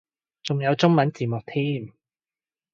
[0.41, 1.93] 仲有中文字幕添